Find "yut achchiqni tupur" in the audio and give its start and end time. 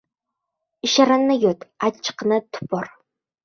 1.45-2.95